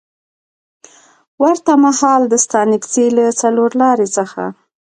[1.41, 4.43] ورته مهال د ستانکزي له څلورلارې څخه